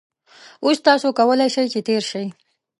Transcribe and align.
اوس 0.65 0.77
تاسو 0.87 1.07
کولای 1.17 1.49
شئ 1.55 1.65
چې 1.73 1.79
تېر 1.87 2.03
شئ 2.11 2.25